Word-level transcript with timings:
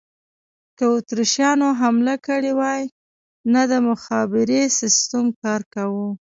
که 0.77 0.83
اتریشیانو 0.93 1.67
حمله 1.81 2.15
کړې 2.25 2.51
وای، 2.59 2.83
نه 3.53 3.61
د 3.71 3.73
مخابرې 3.89 4.61
سیسټم 4.79 5.25
کار 5.41 5.61
کاوه. 5.73 6.07